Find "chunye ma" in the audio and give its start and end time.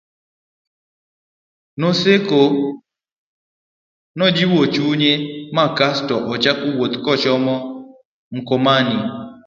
4.73-5.65